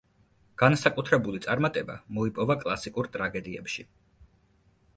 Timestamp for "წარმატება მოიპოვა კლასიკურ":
1.47-3.11